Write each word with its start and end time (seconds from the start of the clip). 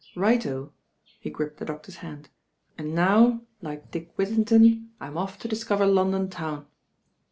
"Right 0.15 0.43
o," 0.47 0.73
he 1.19 1.29
gripped 1.29 1.57
the 1.57 1.65
doctor's 1.65 1.97
hand, 1.97 2.29
"and 2.75 2.95
now, 2.95 3.41
like 3.61 3.91
Dick 3.91 4.11
Whittington, 4.15 4.89
I'm 4.99 5.15
off 5.15 5.37
to 5.37 5.47
discover 5.47 5.85
London 5.85 6.27
town." 6.27 6.65